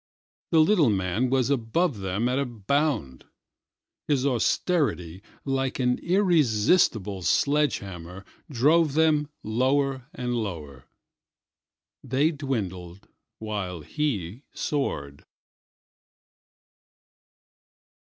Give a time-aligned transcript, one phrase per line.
[0.49, 3.25] The little man was above them at a bound.
[4.07, 14.41] His austerity, like an irresistible sledge hammer, drove them lower and lower:They dwindled while he
[14.55, 15.23] soared.